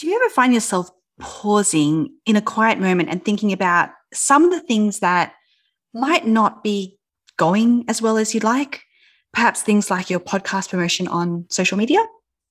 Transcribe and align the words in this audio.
do 0.00 0.06
you 0.06 0.16
ever 0.16 0.30
find 0.30 0.54
yourself 0.54 0.90
pausing 1.20 2.10
in 2.24 2.34
a 2.34 2.40
quiet 2.40 2.78
moment 2.78 3.10
and 3.10 3.22
thinking 3.22 3.52
about 3.52 3.90
some 4.14 4.44
of 4.44 4.50
the 4.50 4.60
things 4.60 5.00
that 5.00 5.34
might 5.92 6.26
not 6.26 6.64
be 6.64 6.98
going 7.36 7.84
as 7.86 8.00
well 8.00 8.16
as 8.16 8.32
you'd 8.32 8.42
like? 8.42 8.82
Perhaps 9.34 9.62
things 9.62 9.90
like 9.90 10.08
your 10.08 10.18
podcast 10.18 10.70
promotion 10.70 11.06
on 11.06 11.44
social 11.50 11.76
media, 11.76 11.98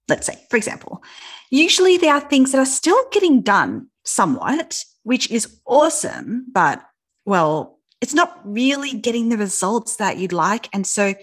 let's 0.08 0.28
say, 0.28 0.36
for 0.52 0.58
example. 0.58 1.04
Usually 1.50 1.98
there 1.98 2.14
are 2.14 2.22
things 2.22 2.52
that 2.52 2.60
are 2.60 2.66
still 2.68 3.04
getting 3.12 3.42
done 3.42 3.88
somewhat, 4.06 4.84
which 5.02 5.32
is 5.32 5.60
awesome, 5.66 6.46
but 6.52 6.84
well, 7.26 7.80
it's 8.00 8.14
not 8.14 8.40
really 8.46 8.94
getting 8.94 9.30
the 9.30 9.38
results 9.38 9.96
that 9.96 10.18
you'd 10.18 10.34
like. 10.34 10.70
And 10.72 10.86
so 10.86 11.16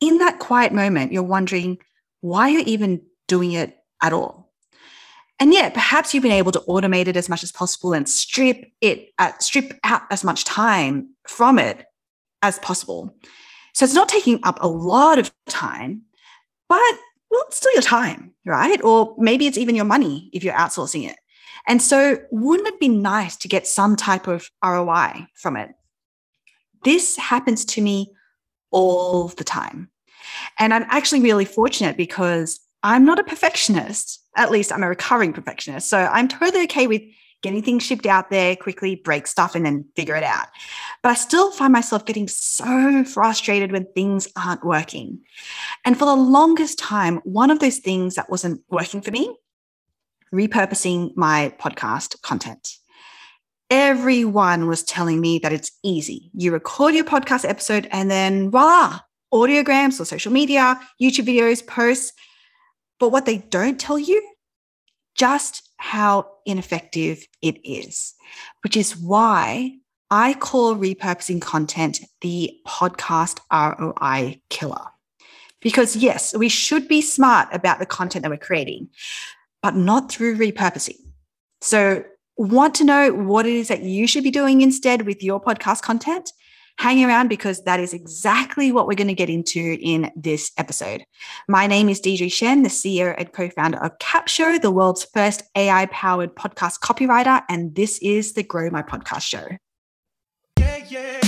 in 0.00 0.18
that 0.18 0.40
quiet 0.40 0.72
moment, 0.72 1.12
you're 1.12 1.22
wondering 1.22 1.78
why 2.20 2.48
you're 2.48 2.62
even 2.62 3.02
doing 3.28 3.52
it 3.52 3.76
at 4.02 4.12
all. 4.12 4.47
And 5.40 5.52
yet, 5.52 5.72
perhaps 5.72 6.12
you've 6.12 6.22
been 6.22 6.32
able 6.32 6.52
to 6.52 6.60
automate 6.60 7.06
it 7.06 7.16
as 7.16 7.28
much 7.28 7.42
as 7.44 7.52
possible 7.52 7.92
and 7.92 8.08
strip 8.08 8.72
it, 8.80 9.10
uh, 9.18 9.32
strip 9.38 9.78
out 9.84 10.02
as 10.10 10.24
much 10.24 10.44
time 10.44 11.10
from 11.28 11.58
it 11.58 11.84
as 12.42 12.58
possible. 12.58 13.14
So 13.72 13.84
it's 13.84 13.94
not 13.94 14.08
taking 14.08 14.40
up 14.42 14.58
a 14.60 14.68
lot 14.68 15.18
of 15.18 15.32
time, 15.48 16.02
but 16.68 16.80
well, 17.30 17.44
it's 17.46 17.58
still 17.58 17.72
your 17.72 17.82
time, 17.82 18.34
right? 18.44 18.82
Or 18.82 19.14
maybe 19.18 19.46
it's 19.46 19.58
even 19.58 19.74
your 19.74 19.84
money 19.84 20.30
if 20.32 20.42
you're 20.42 20.54
outsourcing 20.54 21.08
it. 21.08 21.16
And 21.66 21.82
so, 21.82 22.18
wouldn't 22.30 22.68
it 22.68 22.80
be 22.80 22.88
nice 22.88 23.36
to 23.36 23.48
get 23.48 23.66
some 23.66 23.94
type 23.94 24.26
of 24.26 24.50
ROI 24.64 25.26
from 25.34 25.56
it? 25.56 25.70
This 26.82 27.16
happens 27.16 27.64
to 27.66 27.82
me 27.82 28.12
all 28.70 29.28
the 29.28 29.44
time. 29.44 29.90
And 30.58 30.72
I'm 30.72 30.86
actually 30.88 31.20
really 31.20 31.44
fortunate 31.44 31.96
because 31.96 32.60
I'm 32.82 33.04
not 33.04 33.18
a 33.18 33.24
perfectionist. 33.24 34.22
At 34.36 34.50
least 34.50 34.72
I'm 34.72 34.82
a 34.82 34.88
recovering 34.88 35.32
perfectionist. 35.32 35.88
So 35.88 35.98
I'm 35.98 36.28
totally 36.28 36.64
okay 36.64 36.86
with 36.86 37.02
getting 37.42 37.62
things 37.62 37.84
shipped 37.84 38.06
out 38.06 38.30
there 38.30 38.56
quickly, 38.56 38.96
break 38.96 39.26
stuff, 39.26 39.54
and 39.54 39.64
then 39.64 39.84
figure 39.94 40.16
it 40.16 40.24
out. 40.24 40.46
But 41.02 41.10
I 41.10 41.14
still 41.14 41.50
find 41.52 41.72
myself 41.72 42.04
getting 42.04 42.28
so 42.28 43.04
frustrated 43.04 43.72
when 43.72 43.86
things 43.94 44.28
aren't 44.36 44.64
working. 44.64 45.20
And 45.84 45.98
for 45.98 46.04
the 46.04 46.16
longest 46.16 46.78
time, 46.78 47.18
one 47.18 47.50
of 47.50 47.60
those 47.60 47.78
things 47.78 48.16
that 48.16 48.30
wasn't 48.30 48.62
working 48.68 49.00
for 49.00 49.10
me, 49.10 49.36
repurposing 50.32 51.16
my 51.16 51.54
podcast 51.60 52.20
content. 52.22 52.76
Everyone 53.70 54.66
was 54.66 54.82
telling 54.82 55.20
me 55.20 55.38
that 55.40 55.52
it's 55.52 55.72
easy. 55.84 56.30
You 56.34 56.52
record 56.52 56.94
your 56.94 57.04
podcast 57.04 57.48
episode 57.48 57.86
and 57.92 58.10
then 58.10 58.50
voila, 58.50 59.00
audiograms 59.32 60.00
or 60.00 60.06
social 60.06 60.32
media, 60.32 60.80
YouTube 61.00 61.26
videos, 61.26 61.64
posts. 61.66 62.12
But 62.98 63.10
what 63.10 63.26
they 63.26 63.38
don't 63.38 63.78
tell 63.78 63.98
you, 63.98 64.26
just 65.14 65.68
how 65.78 66.28
ineffective 66.46 67.26
it 67.42 67.58
is, 67.64 68.14
which 68.62 68.76
is 68.76 68.96
why 68.96 69.78
I 70.10 70.34
call 70.34 70.74
repurposing 70.74 71.40
content 71.40 72.00
the 72.20 72.58
podcast 72.66 73.38
ROI 73.52 74.40
killer. 74.48 74.84
Because 75.60 75.96
yes, 75.96 76.36
we 76.36 76.48
should 76.48 76.88
be 76.88 77.02
smart 77.02 77.48
about 77.52 77.78
the 77.78 77.86
content 77.86 78.22
that 78.22 78.30
we're 78.30 78.38
creating, 78.38 78.88
but 79.62 79.74
not 79.74 80.10
through 80.10 80.36
repurposing. 80.36 80.98
So, 81.60 82.04
want 82.36 82.76
to 82.76 82.84
know 82.84 83.12
what 83.12 83.46
it 83.46 83.54
is 83.54 83.66
that 83.66 83.82
you 83.82 84.06
should 84.06 84.22
be 84.22 84.30
doing 84.30 84.60
instead 84.60 85.02
with 85.02 85.24
your 85.24 85.42
podcast 85.42 85.82
content? 85.82 86.32
Hang 86.78 87.04
around 87.04 87.26
because 87.26 87.64
that 87.64 87.80
is 87.80 87.92
exactly 87.92 88.70
what 88.70 88.86
we're 88.86 88.94
going 88.94 89.08
to 89.08 89.14
get 89.14 89.28
into 89.28 89.76
in 89.80 90.12
this 90.14 90.52
episode. 90.58 91.04
My 91.48 91.66
name 91.66 91.88
is 91.88 91.98
Deirdre 91.98 92.28
Tshien, 92.28 92.62
the 92.62 92.68
CEO 92.68 93.16
and 93.18 93.32
co 93.32 93.50
founder 93.50 93.82
of 93.82 93.98
Capsho, 93.98 94.62
the 94.62 94.70
world's 94.70 95.04
first 95.04 95.42
AI 95.56 95.86
powered 95.86 96.36
podcast 96.36 96.78
copywriter. 96.78 97.42
And 97.48 97.74
this 97.74 97.98
is 97.98 98.34
the 98.34 98.44
Grow 98.44 98.70
My 98.70 98.82
Podcast 98.82 99.22
Show. 99.22 99.48
Yeah, 100.56 100.84
yeah. 100.88 101.27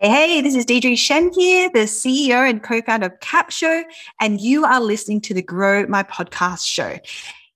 Hey, 0.00 0.40
this 0.42 0.54
is 0.54 0.64
Deirdre 0.64 0.92
Tshien 0.92 1.34
here, 1.34 1.68
the 1.74 1.80
CEO 1.80 2.48
and 2.48 2.62
co-founder 2.62 3.06
of 3.06 3.18
Capsho, 3.18 3.82
and 4.20 4.40
you 4.40 4.64
are 4.64 4.80
listening 4.80 5.20
to 5.22 5.34
the 5.34 5.42
Grow 5.42 5.88
My 5.88 6.04
Podcast 6.04 6.64
show. 6.64 6.90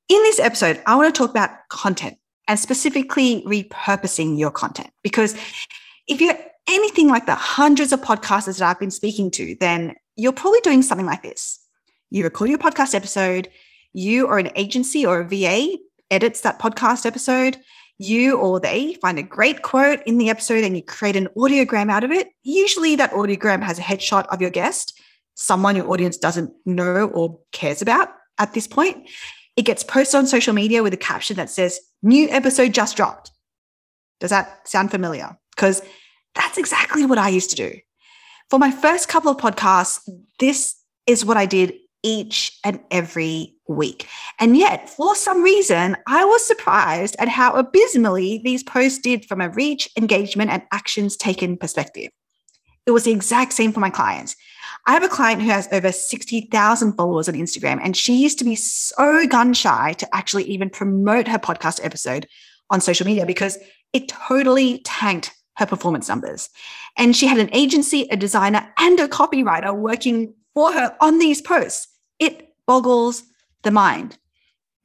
In 0.08 0.22
this 0.24 0.40
episode, 0.40 0.82
I 0.84 0.96
want 0.96 1.14
to 1.14 1.16
talk 1.16 1.30
about 1.30 1.50
content 1.68 2.18
and 2.48 2.58
specifically 2.58 3.44
repurposing 3.46 4.40
your 4.40 4.50
content. 4.50 4.90
Because 5.04 5.36
if 6.08 6.20
you're 6.20 6.36
anything 6.68 7.06
like 7.06 7.26
the 7.26 7.36
hundreds 7.36 7.92
of 7.92 8.00
podcasters 8.00 8.58
that 8.58 8.68
I've 8.68 8.80
been 8.80 8.90
speaking 8.90 9.30
to, 9.30 9.54
then 9.60 9.94
you're 10.16 10.32
probably 10.32 10.62
doing 10.62 10.82
something 10.82 11.06
like 11.06 11.22
this. 11.22 11.60
You 12.10 12.24
record 12.24 12.50
your 12.50 12.58
podcast 12.58 12.92
episode, 12.92 13.50
you 13.92 14.26
or 14.26 14.40
an 14.40 14.50
agency 14.56 15.06
or 15.06 15.20
a 15.20 15.28
VA 15.28 15.76
edits 16.10 16.40
that 16.40 16.58
podcast 16.58 17.06
episode, 17.06 17.58
you 17.98 18.36
or 18.36 18.60
they 18.60 18.94
find 18.94 19.18
a 19.18 19.22
great 19.22 19.62
quote 19.62 20.00
in 20.06 20.18
the 20.18 20.30
episode 20.30 20.64
and 20.64 20.76
you 20.76 20.82
create 20.82 21.16
an 21.16 21.28
audiogram 21.36 21.90
out 21.90 22.04
of 22.04 22.10
it. 22.10 22.28
Usually, 22.42 22.96
that 22.96 23.12
audiogram 23.12 23.62
has 23.62 23.78
a 23.78 23.82
headshot 23.82 24.26
of 24.26 24.40
your 24.40 24.50
guest, 24.50 25.00
someone 25.34 25.76
your 25.76 25.90
audience 25.90 26.16
doesn't 26.16 26.52
know 26.66 27.08
or 27.08 27.38
cares 27.52 27.82
about 27.82 28.08
at 28.38 28.54
this 28.54 28.66
point. 28.66 29.08
It 29.56 29.62
gets 29.62 29.84
posted 29.84 30.18
on 30.18 30.26
social 30.26 30.54
media 30.54 30.82
with 30.82 30.94
a 30.94 30.98
caption 30.98 31.36
that 31.36 31.50
says, 31.50 31.80
New 32.02 32.28
episode 32.30 32.74
just 32.74 32.96
dropped. 32.96 33.30
Does 34.18 34.30
that 34.30 34.66
sound 34.66 34.90
familiar? 34.90 35.38
Because 35.54 35.82
that's 36.34 36.58
exactly 36.58 37.06
what 37.06 37.18
I 37.18 37.28
used 37.28 37.50
to 37.50 37.56
do. 37.56 37.78
For 38.50 38.58
my 38.58 38.70
first 38.70 39.08
couple 39.08 39.30
of 39.30 39.36
podcasts, 39.36 40.08
this 40.40 40.76
is 41.06 41.24
what 41.24 41.36
I 41.36 41.46
did 41.46 41.74
each 42.02 42.58
and 42.64 42.80
every 42.90 43.54
week. 43.68 44.08
And 44.38 44.56
yet, 44.56 44.90
for 44.90 45.14
some 45.14 45.42
reason, 45.42 45.96
I 46.06 46.24
was 46.24 46.46
surprised 46.46 47.16
at 47.18 47.28
how 47.28 47.52
abysmally 47.52 48.40
these 48.44 48.62
posts 48.62 48.98
did 48.98 49.24
from 49.24 49.40
a 49.40 49.50
reach, 49.50 49.88
engagement, 49.96 50.50
and 50.50 50.62
actions 50.72 51.16
taken 51.16 51.56
perspective. 51.56 52.10
It 52.86 52.90
was 52.90 53.04
the 53.04 53.12
exact 53.12 53.52
same 53.52 53.72
for 53.72 53.80
my 53.80 53.90
clients. 53.90 54.34
I 54.86 54.92
have 54.92 55.04
a 55.04 55.08
client 55.08 55.42
who 55.42 55.48
has 55.48 55.68
over 55.70 55.92
60,000 55.92 56.92
followers 56.94 57.28
on 57.28 57.34
Instagram, 57.34 57.78
and 57.82 57.96
she 57.96 58.20
used 58.20 58.38
to 58.40 58.44
be 58.44 58.56
so 58.56 59.26
gun 59.28 59.54
shy 59.54 59.92
to 59.94 60.14
actually 60.14 60.44
even 60.44 60.68
promote 60.68 61.28
her 61.28 61.38
podcast 61.38 61.84
episode 61.84 62.26
on 62.70 62.80
social 62.80 63.06
media 63.06 63.24
because 63.24 63.58
it 63.92 64.08
totally 64.08 64.80
tanked 64.84 65.32
her 65.56 65.66
performance 65.66 66.08
numbers. 66.08 66.50
And 66.98 67.14
she 67.14 67.26
had 67.26 67.38
an 67.38 67.50
agency, 67.52 68.08
a 68.10 68.16
designer, 68.16 68.68
and 68.78 68.98
a 68.98 69.06
copywriter 69.06 69.76
working 69.76 70.34
for 70.54 70.72
her 70.72 70.96
on 71.00 71.18
these 71.18 71.40
posts. 71.40 71.88
It 72.18 72.54
boggles 72.66 73.24
the 73.62 73.70
mind. 73.70 74.18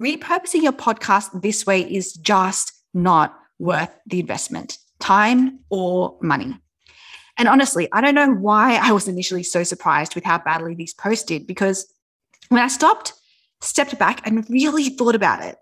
Repurposing 0.01 0.61
your 0.61 0.73
podcast 0.73 1.41
this 1.41 1.65
way 1.65 1.81
is 1.81 2.13
just 2.13 2.73
not 2.93 3.37
worth 3.59 3.89
the 4.05 4.19
investment, 4.19 4.77
time 4.99 5.59
or 5.69 6.17
money. 6.21 6.59
And 7.37 7.47
honestly, 7.47 7.87
I 7.91 8.01
don't 8.01 8.15
know 8.15 8.31
why 8.31 8.75
I 8.81 8.91
was 8.91 9.07
initially 9.07 9.43
so 9.43 9.63
surprised 9.63 10.15
with 10.15 10.23
how 10.23 10.39
badly 10.39 10.73
these 10.73 10.93
posts 10.93 11.25
did 11.25 11.45
because 11.45 11.91
when 12.49 12.61
I 12.61 12.67
stopped, 12.67 13.13
stepped 13.61 13.97
back, 13.99 14.25
and 14.25 14.49
really 14.49 14.89
thought 14.89 15.15
about 15.15 15.43
it, 15.43 15.57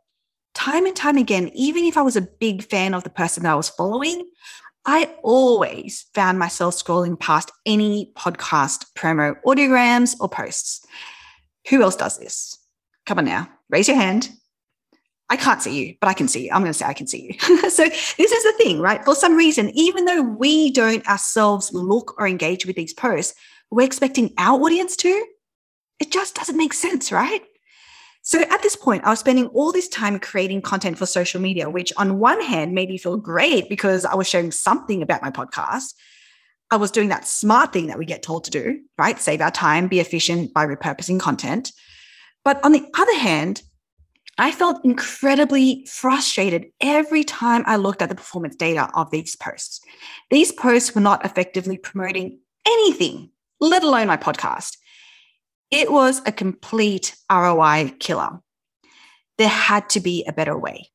time 0.53 0.85
and 0.85 0.95
time 0.95 1.17
again, 1.17 1.49
even 1.53 1.83
if 1.83 1.97
I 1.97 2.01
was 2.01 2.15
a 2.15 2.21
big 2.21 2.63
fan 2.63 2.93
of 2.93 3.03
the 3.03 3.09
person 3.09 3.43
that 3.43 3.51
I 3.51 3.55
was 3.55 3.69
following, 3.69 4.29
I 4.85 5.13
always 5.23 6.05
found 6.13 6.39
myself 6.39 6.75
scrolling 6.75 7.19
past 7.19 7.51
any 7.65 8.11
podcast 8.15 8.85
promo 8.95 9.35
audiograms 9.45 10.15
or 10.19 10.29
posts. 10.29 10.85
Who 11.69 11.81
else 11.81 11.95
does 11.95 12.17
this? 12.17 12.57
Come 13.05 13.19
on 13.19 13.25
now, 13.25 13.49
raise 13.69 13.87
your 13.87 13.97
hand. 13.97 14.29
I 15.27 15.37
can't 15.37 15.61
see 15.61 15.79
you, 15.79 15.95
but 15.99 16.07
I 16.07 16.13
can 16.13 16.27
see 16.27 16.45
you. 16.45 16.51
I'm 16.51 16.61
going 16.61 16.71
to 16.71 16.77
say 16.77 16.85
I 16.85 16.93
can 16.93 17.07
see 17.07 17.23
you. 17.23 17.39
so 17.69 17.83
this 17.85 18.19
is 18.19 18.43
the 18.43 18.53
thing, 18.57 18.79
right? 18.79 19.03
For 19.03 19.15
some 19.15 19.35
reason, 19.35 19.71
even 19.73 20.05
though 20.05 20.21
we 20.21 20.71
don't 20.71 21.07
ourselves 21.07 21.73
look 21.73 22.15
or 22.19 22.27
engage 22.27 22.65
with 22.67 22.75
these 22.75 22.93
posts, 22.93 23.33
we're 23.71 23.85
expecting 23.85 24.33
our 24.37 24.61
audience 24.61 24.95
to. 24.97 25.25
It 25.99 26.11
just 26.11 26.35
doesn't 26.35 26.57
make 26.57 26.73
sense, 26.73 27.11
right? 27.11 27.41
So 28.21 28.41
at 28.41 28.61
this 28.61 28.75
point, 28.75 29.03
I 29.03 29.09
was 29.11 29.19
spending 29.19 29.47
all 29.47 29.71
this 29.71 29.87
time 29.87 30.19
creating 30.19 30.61
content 30.61 30.97
for 30.97 31.05
social 31.05 31.41
media, 31.41 31.69
which 31.69 31.93
on 31.97 32.19
one 32.19 32.41
hand 32.41 32.73
made 32.73 32.89
me 32.89 32.97
feel 32.97 33.17
great 33.17 33.69
because 33.69 34.05
I 34.05 34.15
was 34.15 34.27
sharing 34.27 34.51
something 34.51 35.01
about 35.01 35.21
my 35.21 35.31
podcast. 35.31 35.93
I 36.71 36.77
was 36.77 36.91
doing 36.91 37.09
that 37.09 37.27
smart 37.27 37.73
thing 37.73 37.87
that 37.87 37.97
we 37.97 38.05
get 38.05 38.23
told 38.23 38.43
to 38.45 38.51
do, 38.51 38.81
right? 38.97 39.19
Save 39.19 39.41
our 39.41 39.51
time, 39.51 39.87
be 39.87 39.99
efficient 39.99 40.53
by 40.53 40.65
repurposing 40.65 41.19
content. 41.19 41.71
But 42.43 42.63
on 42.63 42.71
the 42.71 42.85
other 42.97 43.17
hand, 43.17 43.61
I 44.37 44.51
felt 44.51 44.83
incredibly 44.83 45.85
frustrated 45.89 46.65
every 46.81 47.23
time 47.23 47.63
I 47.65 47.77
looked 47.77 48.01
at 48.01 48.09
the 48.09 48.15
performance 48.15 48.55
data 48.55 48.89
of 48.93 49.09
these 49.09 49.35
posts. 49.35 49.79
These 50.29 50.51
posts 50.51 50.93
were 50.93 51.01
not 51.01 51.23
effectively 51.23 51.77
promoting 51.77 52.39
anything, 52.67 53.29
let 53.61 53.83
alone 53.83 54.07
my 54.07 54.17
podcast. 54.17 54.77
It 55.71 55.91
was 55.91 56.21
a 56.25 56.31
complete 56.31 57.15
ROI 57.31 57.93
killer. 57.99 58.41
There 59.37 59.47
had 59.47 59.89
to 59.89 59.99
be 59.99 60.25
a 60.27 60.33
better 60.33 60.57
way. 60.57 60.89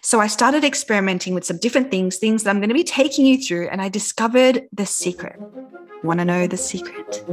So 0.00 0.20
I 0.20 0.26
started 0.26 0.64
experimenting 0.64 1.34
with 1.34 1.44
some 1.44 1.58
different 1.58 1.90
things, 1.90 2.16
things 2.16 2.42
that 2.42 2.50
I'm 2.50 2.58
going 2.58 2.68
to 2.68 2.74
be 2.74 2.84
taking 2.84 3.26
you 3.26 3.38
through, 3.38 3.68
and 3.68 3.82
I 3.82 3.88
discovered 3.88 4.68
the 4.72 4.86
secret. 4.86 5.38
Want 6.02 6.20
to 6.20 6.24
know 6.24 6.46
the 6.46 6.56
secret? 6.56 7.24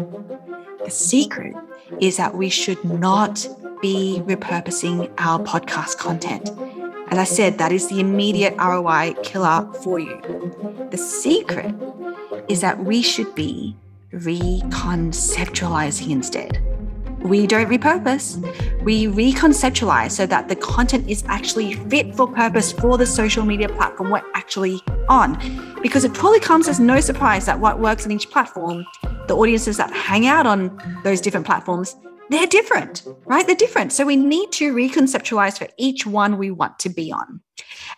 The 0.83 0.91
secret 0.91 1.55
is 1.99 2.17
that 2.17 2.35
we 2.35 2.49
should 2.49 2.83
not 2.83 3.47
be 3.81 4.21
repurposing 4.25 5.11
our 5.17 5.39
podcast 5.39 5.97
content. 5.97 6.49
As 7.09 7.19
I 7.19 7.23
said, 7.23 7.59
that 7.59 7.71
is 7.71 7.87
the 7.87 7.99
immediate 7.99 8.55
ROI 8.57 9.13
killer 9.21 9.71
for 9.83 9.99
you. 9.99 10.19
The 10.89 10.97
secret 10.97 11.75
is 12.49 12.61
that 12.61 12.83
we 12.83 13.01
should 13.03 13.35
be 13.35 13.75
reconceptualizing 14.11 16.09
instead. 16.09 16.64
We 17.25 17.47
don't 17.47 17.67
repurpose, 17.67 18.37
we 18.83 19.07
reconceptualize 19.07 20.11
so 20.11 20.27
that 20.27 20.47
the 20.47 20.55
content 20.55 21.09
is 21.09 21.23
actually 21.27 21.73
fit 21.73 22.13
for 22.13 22.27
purpose 22.27 22.71
for 22.71 22.99
the 22.99 23.07
social 23.07 23.43
media 23.43 23.67
platform 23.67 24.11
we're 24.11 24.21
actually 24.35 24.79
on. 25.09 25.33
Because 25.81 26.03
it 26.03 26.13
probably 26.13 26.39
comes 26.39 26.67
as 26.67 26.79
no 26.79 26.99
surprise 26.99 27.47
that 27.47 27.59
what 27.59 27.79
works 27.79 28.05
on 28.05 28.11
each 28.11 28.29
platform, 28.29 28.85
the 29.27 29.35
audiences 29.35 29.77
that 29.77 29.91
hang 29.91 30.27
out 30.27 30.45
on 30.45 30.79
those 31.03 31.19
different 31.19 31.47
platforms, 31.47 31.95
they're 32.29 32.45
different, 32.45 33.07
right? 33.25 33.47
They're 33.47 33.55
different. 33.55 33.91
So 33.91 34.05
we 34.05 34.15
need 34.15 34.51
to 34.53 34.71
reconceptualize 34.75 35.57
for 35.57 35.67
each 35.79 36.05
one 36.05 36.37
we 36.37 36.51
want 36.51 36.77
to 36.79 36.89
be 36.89 37.11
on. 37.11 37.41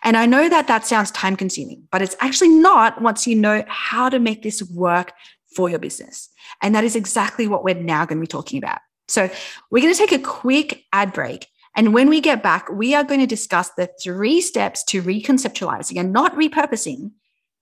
And 0.04 0.16
I 0.16 0.24
know 0.24 0.48
that 0.48 0.68
that 0.68 0.86
sounds 0.86 1.10
time 1.10 1.36
consuming, 1.36 1.86
but 1.92 2.00
it's 2.00 2.16
actually 2.20 2.48
not 2.48 3.02
once 3.02 3.26
you 3.26 3.36
know 3.36 3.62
how 3.68 4.08
to 4.08 4.18
make 4.18 4.42
this 4.42 4.62
work 4.62 5.12
for 5.54 5.68
your 5.68 5.78
business. 5.78 6.30
And 6.62 6.74
that 6.74 6.84
is 6.84 6.96
exactly 6.96 7.46
what 7.46 7.62
we're 7.62 7.74
now 7.74 8.06
going 8.06 8.16
to 8.16 8.22
be 8.22 8.26
talking 8.26 8.56
about. 8.56 8.78
So 9.08 9.30
we're 9.70 9.82
going 9.82 9.94
to 9.94 9.98
take 9.98 10.12
a 10.12 10.22
quick 10.22 10.84
ad 10.92 11.12
break. 11.12 11.46
And 11.74 11.94
when 11.94 12.08
we 12.08 12.20
get 12.20 12.42
back, 12.42 12.68
we 12.70 12.94
are 12.94 13.04
going 13.04 13.20
to 13.20 13.26
discuss 13.26 13.70
the 13.70 13.88
three 14.02 14.40
steps 14.40 14.84
to 14.84 15.02
reconceptualizing 15.02 15.98
and 15.98 16.12
not 16.12 16.34
repurposing 16.34 17.12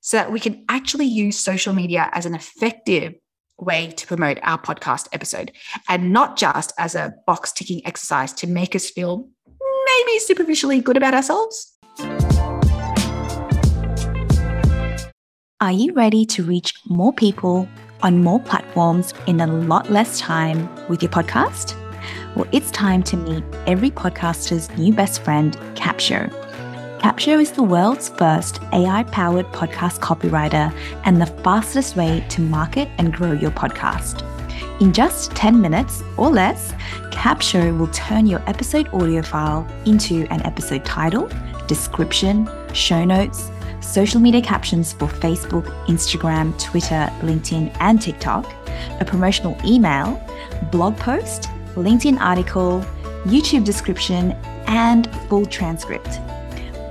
so 0.00 0.16
that 0.16 0.32
we 0.32 0.40
can 0.40 0.64
actually 0.68 1.06
use 1.06 1.38
social 1.38 1.72
media 1.72 2.08
as 2.12 2.26
an 2.26 2.34
effective 2.34 3.14
way 3.58 3.88
to 3.88 4.06
promote 4.06 4.38
our 4.42 4.58
podcast 4.58 5.08
episode 5.12 5.52
and 5.88 6.12
not 6.12 6.36
just 6.36 6.72
as 6.78 6.94
a 6.94 7.14
box 7.26 7.52
ticking 7.52 7.80
exercise 7.86 8.32
to 8.32 8.46
make 8.46 8.74
us 8.74 8.90
feel 8.90 9.28
maybe 9.86 10.18
superficially 10.18 10.80
good 10.80 10.96
about 10.96 11.14
ourselves. 11.14 11.72
Are 15.60 15.72
you 15.72 15.94
ready 15.94 16.26
to 16.26 16.42
reach 16.42 16.74
more 16.86 17.12
people 17.12 17.66
on 18.02 18.22
more 18.22 18.40
platforms 18.40 19.14
in 19.26 19.40
a 19.40 19.46
lot 19.46 19.90
less 19.90 20.18
time 20.18 20.68
with 20.88 21.02
your 21.02 21.10
podcast? 21.10 21.74
Well, 22.34 22.46
it's 22.52 22.70
time 22.70 23.02
to 23.04 23.16
meet 23.16 23.44
every 23.66 23.90
podcaster's 23.90 24.70
new 24.76 24.92
best 24.92 25.22
friend, 25.22 25.56
Capsho. 25.74 26.30
Capsho 26.98 27.40
is 27.40 27.52
the 27.52 27.62
world's 27.62 28.08
first 28.08 28.60
AI 28.72 29.04
powered 29.04 29.46
podcast 29.46 30.00
copywriter 30.00 30.74
and 31.04 31.20
the 31.20 31.26
fastest 31.26 31.96
way 31.96 32.24
to 32.28 32.40
market 32.40 32.88
and 32.98 33.12
grow 33.12 33.32
your 33.32 33.50
podcast. 33.50 34.22
In 34.80 34.92
just 34.92 35.30
10 35.32 35.60
minutes 35.60 36.02
or 36.16 36.28
less, 36.30 36.72
Capsho 37.10 37.78
will 37.78 37.88
turn 37.88 38.26
your 38.26 38.42
episode 38.46 38.88
audio 38.88 39.22
file 39.22 39.66
into 39.86 40.26
an 40.30 40.44
episode 40.44 40.84
title, 40.84 41.30
description, 41.66 42.48
show 42.74 43.04
notes, 43.04 43.50
social 43.80 44.20
media 44.20 44.40
captions 44.40 44.92
for 44.92 45.06
Facebook, 45.06 45.64
Instagram, 45.86 46.58
Twitter, 46.62 47.10
LinkedIn, 47.20 47.76
and 47.80 48.00
TikTok, 48.00 48.46
a 49.00 49.04
promotional 49.04 49.56
email, 49.64 50.20
blog 50.70 50.96
post, 50.96 51.48
LinkedIn 51.74 52.18
article, 52.20 52.84
YouTube 53.24 53.64
description, 53.64 54.32
and 54.66 55.08
full 55.28 55.46
transcript. 55.46 56.20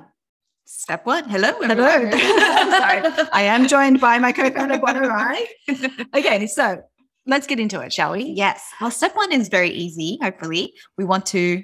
Step 0.65 1.03
one. 1.07 1.27
Hello. 1.27 1.53
Hello. 1.59 2.11
Sorry. 2.11 3.27
I 3.33 3.41
am 3.41 3.67
joined 3.67 3.99
by 3.99 4.19
my 4.19 4.31
co-founder, 4.31 4.77
Guadarai. 4.77 5.43
Okay, 6.15 6.45
so 6.45 6.83
let's 7.25 7.47
get 7.47 7.59
into 7.59 7.81
it, 7.81 7.91
shall 7.91 8.11
we? 8.11 8.25
Yes. 8.25 8.63
Well, 8.79 8.91
step 8.91 9.15
one 9.15 9.31
is 9.31 9.47
very 9.47 9.71
easy, 9.71 10.19
hopefully. 10.21 10.75
We 10.99 11.05
want 11.05 11.25
to 11.27 11.63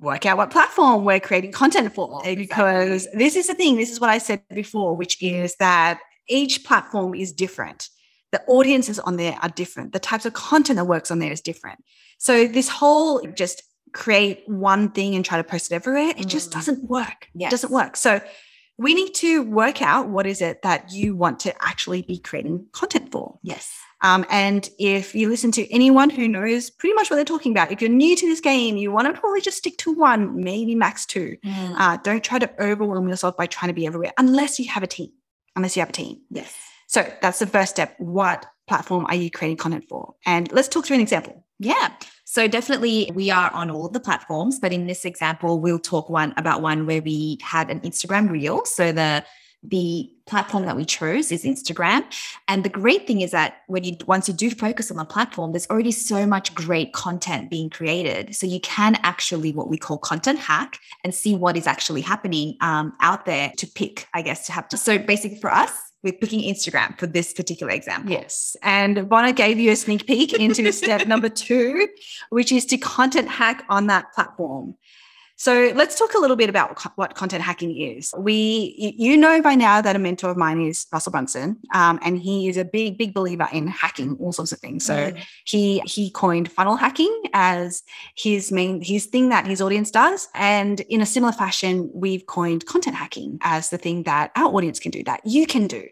work 0.00 0.26
out 0.26 0.36
what 0.36 0.50
platform 0.50 1.04
we're 1.04 1.20
creating 1.20 1.52
content 1.52 1.94
for. 1.94 2.20
Exactly. 2.24 2.36
Because 2.36 3.08
this 3.14 3.36
is 3.36 3.46
the 3.46 3.54
thing, 3.54 3.76
this 3.76 3.90
is 3.90 4.00
what 4.00 4.10
I 4.10 4.18
said 4.18 4.42
before, 4.54 4.96
which 4.96 5.22
is 5.22 5.56
that 5.56 6.00
each 6.28 6.64
platform 6.64 7.14
is 7.14 7.32
different. 7.32 7.88
The 8.32 8.42
audiences 8.46 8.98
on 8.98 9.16
there 9.16 9.38
are 9.40 9.48
different. 9.48 9.92
The 9.92 10.00
types 10.00 10.26
of 10.26 10.32
content 10.32 10.76
that 10.76 10.84
works 10.84 11.10
on 11.10 11.20
there 11.20 11.32
is 11.32 11.40
different. 11.40 11.82
So 12.18 12.46
this 12.46 12.68
whole 12.68 13.20
just 13.34 13.62
create 13.92 14.42
one 14.46 14.90
thing 14.90 15.14
and 15.14 15.24
try 15.24 15.38
to 15.38 15.44
post 15.44 15.72
it 15.72 15.74
everywhere, 15.74 16.10
it 16.10 16.16
mm. 16.18 16.26
just 16.26 16.52
doesn't 16.52 16.84
work. 16.88 17.28
Yes. 17.34 17.50
It 17.50 17.54
doesn't 17.54 17.72
work. 17.72 17.96
So 17.96 18.20
we 18.78 18.94
need 18.94 19.14
to 19.14 19.42
work 19.42 19.80
out 19.80 20.08
what 20.08 20.26
is 20.26 20.42
it 20.42 20.62
that 20.62 20.92
you 20.92 21.16
want 21.16 21.40
to 21.40 21.54
actually 21.64 22.02
be 22.02 22.18
creating 22.18 22.66
content 22.72 23.10
for. 23.10 23.38
Yes. 23.42 23.72
Um, 24.06 24.24
and 24.30 24.70
if 24.78 25.16
you 25.16 25.28
listen 25.28 25.50
to 25.52 25.68
anyone 25.72 26.10
who 26.10 26.28
knows 26.28 26.70
pretty 26.70 26.94
much 26.94 27.10
what 27.10 27.16
they're 27.16 27.24
talking 27.24 27.50
about, 27.50 27.72
if 27.72 27.80
you're 27.80 27.90
new 27.90 28.14
to 28.14 28.26
this 28.26 28.40
game, 28.40 28.76
you 28.76 28.92
want 28.92 29.12
to 29.12 29.20
probably 29.20 29.40
just 29.40 29.58
stick 29.58 29.76
to 29.78 29.92
one, 29.92 30.40
maybe 30.40 30.76
max 30.76 31.04
two. 31.04 31.36
Mm. 31.44 31.74
Uh, 31.76 31.96
don't 32.04 32.22
try 32.22 32.38
to 32.38 32.48
overwhelm 32.62 33.08
yourself 33.08 33.36
by 33.36 33.46
trying 33.46 33.68
to 33.68 33.74
be 33.74 33.84
everywhere 33.84 34.12
unless 34.16 34.60
you 34.60 34.68
have 34.68 34.84
a 34.84 34.86
team. 34.86 35.10
Unless 35.56 35.74
you 35.74 35.80
have 35.80 35.88
a 35.88 35.92
team. 35.92 36.20
Yes. 36.30 36.54
So 36.86 37.04
that's 37.20 37.40
the 37.40 37.48
first 37.48 37.72
step. 37.72 37.96
What 37.98 38.46
platform 38.68 39.06
are 39.08 39.16
you 39.16 39.28
creating 39.28 39.56
content 39.56 39.86
for? 39.88 40.14
And 40.24 40.52
let's 40.52 40.68
talk 40.68 40.86
through 40.86 40.96
an 40.96 41.02
example. 41.02 41.44
Yeah. 41.58 41.90
So 42.26 42.46
definitely 42.46 43.10
we 43.12 43.32
are 43.32 43.50
on 43.52 43.72
all 43.72 43.88
the 43.88 43.98
platforms, 43.98 44.60
but 44.60 44.72
in 44.72 44.86
this 44.86 45.04
example, 45.04 45.58
we'll 45.58 45.80
talk 45.80 46.08
one 46.08 46.32
about 46.36 46.62
one 46.62 46.86
where 46.86 47.02
we 47.02 47.38
had 47.42 47.70
an 47.70 47.80
Instagram 47.80 48.30
reel. 48.30 48.64
So 48.66 48.92
the 48.92 49.24
the 49.68 50.10
platform 50.26 50.64
that 50.66 50.76
we 50.76 50.84
chose 50.84 51.30
is 51.30 51.44
Instagram. 51.44 52.04
And 52.48 52.64
the 52.64 52.68
great 52.68 53.06
thing 53.06 53.20
is 53.20 53.30
that 53.30 53.58
when 53.68 53.84
you 53.84 53.96
once 54.06 54.28
you 54.28 54.34
do 54.34 54.50
focus 54.50 54.90
on 54.90 54.96
the 54.96 55.04
platform, 55.04 55.52
there's 55.52 55.68
already 55.68 55.92
so 55.92 56.26
much 56.26 56.54
great 56.54 56.92
content 56.92 57.50
being 57.50 57.70
created. 57.70 58.34
So 58.34 58.46
you 58.46 58.60
can 58.60 58.96
actually 59.02 59.52
what 59.52 59.68
we 59.68 59.78
call 59.78 59.98
content 59.98 60.38
hack 60.38 60.78
and 61.04 61.14
see 61.14 61.34
what 61.34 61.56
is 61.56 61.66
actually 61.66 62.00
happening 62.00 62.56
um, 62.60 62.92
out 63.00 63.24
there 63.24 63.52
to 63.56 63.66
pick, 63.66 64.08
I 64.14 64.22
guess, 64.22 64.46
to 64.46 64.52
have 64.52 64.68
to. 64.70 64.76
So 64.76 64.98
basically 64.98 65.38
for 65.38 65.52
us, 65.52 65.70
we're 66.02 66.12
picking 66.12 66.42
Instagram 66.42 66.96
for 66.98 67.06
this 67.06 67.32
particular 67.32 67.72
example. 67.72 68.12
Yes. 68.12 68.56
And 68.62 69.08
Bona 69.08 69.32
gave 69.32 69.58
you 69.58 69.72
a 69.72 69.76
sneak 69.76 70.06
peek 70.06 70.32
into 70.34 70.70
step 70.72 71.06
number 71.08 71.28
two, 71.28 71.88
which 72.30 72.52
is 72.52 72.64
to 72.66 72.78
content 72.78 73.28
hack 73.28 73.64
on 73.68 73.88
that 73.88 74.12
platform. 74.12 74.76
So 75.38 75.70
let's 75.74 75.98
talk 75.98 76.14
a 76.14 76.18
little 76.18 76.36
bit 76.36 76.48
about 76.48 76.80
what 76.96 77.14
content 77.14 77.42
hacking 77.42 77.76
is. 77.76 78.14
We, 78.16 78.94
you 78.96 79.18
know 79.18 79.42
by 79.42 79.54
now 79.54 79.82
that 79.82 79.94
a 79.94 79.98
mentor 79.98 80.30
of 80.30 80.38
mine 80.38 80.62
is 80.62 80.86
Russell 80.90 81.12
Brunson, 81.12 81.58
um, 81.74 81.98
and 82.02 82.18
he 82.18 82.48
is 82.48 82.56
a 82.56 82.64
big, 82.64 82.96
big 82.96 83.12
believer 83.12 83.46
in 83.52 83.66
hacking 83.66 84.16
all 84.18 84.32
sorts 84.32 84.52
of 84.52 84.58
things. 84.60 84.86
So 84.86 85.12
mm. 85.12 85.26
he 85.44 85.80
he 85.80 86.10
coined 86.10 86.50
funnel 86.50 86.76
hacking 86.76 87.14
as 87.34 87.82
his 88.16 88.50
main 88.50 88.80
his 88.80 89.06
thing 89.06 89.28
that 89.28 89.46
his 89.46 89.60
audience 89.60 89.90
does, 89.90 90.28
and 90.34 90.80
in 90.80 91.02
a 91.02 91.06
similar 91.06 91.32
fashion, 91.32 91.90
we've 91.92 92.24
coined 92.24 92.64
content 92.64 92.96
hacking 92.96 93.38
as 93.42 93.68
the 93.68 93.78
thing 93.78 94.04
that 94.04 94.30
our 94.36 94.54
audience 94.54 94.78
can 94.78 94.90
do, 94.90 95.02
that 95.04 95.20
you 95.26 95.46
can 95.46 95.66
do. 95.66 95.86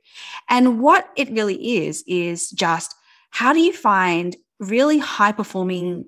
And 0.49 0.81
what 0.81 1.11
it 1.17 1.31
really 1.31 1.85
is 1.85 2.03
is 2.07 2.51
just 2.51 2.95
how 3.29 3.53
do 3.53 3.61
you 3.61 3.75
find 3.75 4.37
really 4.59 4.99
high 4.99 5.33
performing 5.33 6.07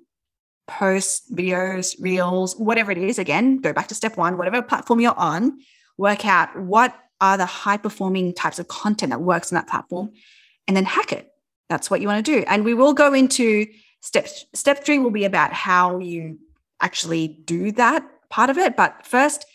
posts, 0.66 1.30
videos, 1.32 1.96
reels, 2.00 2.56
whatever 2.56 2.90
it 2.90 2.98
is, 2.98 3.18
again, 3.18 3.58
go 3.58 3.72
back 3.72 3.88
to 3.88 3.94
step 3.94 4.16
one, 4.16 4.36
whatever 4.36 4.62
platform 4.62 5.00
you're 5.00 5.18
on, 5.18 5.58
work 5.96 6.26
out 6.26 6.58
what 6.58 6.94
are 7.20 7.36
the 7.36 7.46
high 7.46 7.76
performing 7.76 8.34
types 8.34 8.58
of 8.58 8.68
content 8.68 9.10
that 9.10 9.20
works 9.20 9.52
on 9.52 9.56
that 9.56 9.68
platform 9.68 10.10
and 10.66 10.76
then 10.76 10.84
hack 10.84 11.12
it. 11.12 11.30
That's 11.68 11.90
what 11.90 12.00
you 12.00 12.08
want 12.08 12.24
to 12.24 12.32
do. 12.32 12.44
And 12.46 12.64
we 12.64 12.74
will 12.74 12.92
go 12.92 13.14
into 13.14 13.66
step 14.00 14.28
step 14.54 14.84
3 14.84 14.98
will 14.98 15.10
be 15.10 15.24
about 15.24 15.52
how 15.52 15.98
you 15.98 16.38
actually 16.80 17.28
do 17.28 17.72
that 17.72 18.06
part 18.28 18.50
of 18.50 18.58
it, 18.58 18.76
but 18.76 19.06
first 19.06 19.46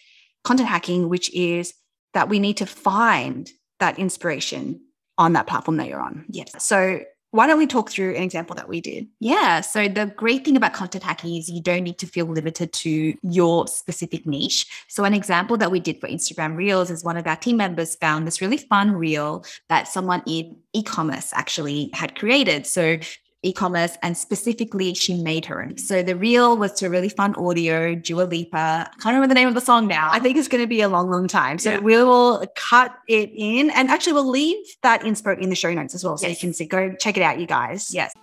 content 0.44 0.70
hacking 0.70 1.08
which 1.08 1.32
is 1.34 1.74
that 2.14 2.30
we 2.30 2.40
need 2.40 2.58
to 2.58 2.66
find 2.66 3.50
that 3.80 4.00
inspiration 4.00 4.82
on 5.18 5.34
that 5.34 5.48
platform 5.48 5.78
that 5.78 5.88
you're 5.88 6.02
on. 6.02 6.26
Yes. 6.30 6.52
So 6.64 7.02
why 7.32 7.48
don't 7.48 7.58
we 7.58 7.66
talk 7.66 7.90
through 7.90 8.16
an 8.16 8.24
example 8.24 8.56
that 8.56 8.68
we 8.68 8.82
did? 8.82 9.08
Yeah. 9.20 9.62
So, 9.62 9.88
the 9.88 10.06
great 10.06 10.44
thing 10.44 10.58
about 10.58 10.74
content 10.74 11.04
hacking 11.04 11.36
is 11.36 11.50
you 11.50 11.62
don't 11.62 11.84
need 11.84 11.98
to 12.00 12.06
feel 12.08 12.26
limited 12.26 12.74
to 12.74 13.16
your 13.24 13.68
specific 13.68 14.26
niche. 14.26 14.68
So, 14.88 15.06
an 15.06 15.14
example 15.14 15.58
that 15.58 15.72
we 15.72 15.80
did 15.80 16.00
for 16.02 16.08
Instagram 16.08 16.56
Reels 16.56 16.92
is 16.92 17.04
one 17.04 17.18
of 17.18 17.26
our 17.26 17.38
team 17.38 17.58
members 17.58 17.96
found 17.96 18.28
this 18.28 18.42
really 18.42 18.58
fun 18.58 18.92
reel 18.92 19.46
that 19.70 19.88
someone 19.88 20.22
in 20.28 20.58
e 20.74 20.84
commerce 20.84 21.32
actually 21.34 21.90
had 21.94 22.16
created. 22.16 22.68
So, 22.68 22.98
e-commerce 23.44 23.98
and 24.04 24.16
specifically 24.16 24.94
she 24.94 25.22
made 25.22 25.46
her 25.46 25.64
own. 25.64 25.78
So 25.78 26.04
the 26.04 26.16
reel 26.16 26.58
was 26.58 26.74
to 26.74 26.86
a 26.86 26.90
really 26.90 27.10
fun 27.10 27.34
audio, 27.36 27.96
Dua 27.96 28.24
Lipa. 28.24 28.58
I 28.58 28.90
can't 29.00 29.06
remember 29.06 29.28
the 29.28 29.34
name 29.34 29.48
of 29.48 29.56
the 29.56 29.62
song 29.62 29.88
now. 29.88 30.10
I 30.12 30.20
think 30.20 30.38
it's 30.38 30.48
going 30.48 30.64
to 30.64 30.68
be 30.68 30.82
a 30.82 30.90
long, 30.90 31.10
long 31.10 31.28
time. 31.28 31.58
So 31.58 31.72
yeah. 31.72 31.80
we 31.80 31.96
will 31.98 32.46
cut 32.56 32.96
it 33.08 33.32
in 33.36 33.70
and 33.72 33.90
actually 33.90 34.14
we'll 34.14 34.30
leave 34.30 34.64
that 34.84 35.02
inspo 35.02 35.38
in 35.40 35.50
the 35.50 35.56
show 35.56 35.74
notes 35.74 35.96
as 35.96 36.04
well. 36.04 36.18
So 36.18 36.28
yes. 36.28 36.42
you 36.42 36.48
can 36.48 36.54
see, 36.54 36.66
go 36.66 36.94
check 36.94 37.18
it 37.18 37.24
out, 37.24 37.40
you 37.40 37.48
guys. 37.48 37.94
Yes. 37.94 38.14